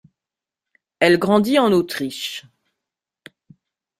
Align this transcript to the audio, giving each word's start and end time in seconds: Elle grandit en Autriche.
Elle 0.99 1.19
grandit 1.19 1.59
en 1.59 1.71
Autriche. 1.71 2.47